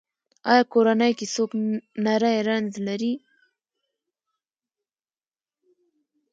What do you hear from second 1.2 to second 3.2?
څوک نری رنځ لري؟